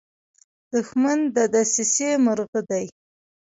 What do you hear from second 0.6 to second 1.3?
دښمن